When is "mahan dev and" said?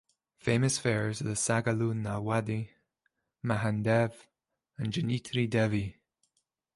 3.43-4.91